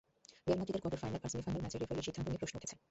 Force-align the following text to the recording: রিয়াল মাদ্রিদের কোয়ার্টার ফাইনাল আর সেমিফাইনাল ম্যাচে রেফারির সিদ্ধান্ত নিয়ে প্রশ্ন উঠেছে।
রিয়াল 0.45 0.57
মাদ্রিদের 0.59 0.81
কোয়ার্টার 0.83 1.01
ফাইনাল 1.03 1.21
আর 1.25 1.31
সেমিফাইনাল 1.33 1.61
ম্যাচে 1.63 1.77
রেফারির 1.77 2.05
সিদ্ধান্ত 2.07 2.27
নিয়ে 2.29 2.41
প্রশ্ন 2.41 2.55
উঠেছে। 2.59 2.75